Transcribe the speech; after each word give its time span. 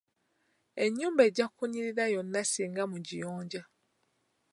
Ennyumba 0.83 1.21
ejja 1.29 1.45
kunyirira 1.55 2.05
yonna 2.13 2.41
singa 2.51 2.83
mugiyonja. 2.91 3.63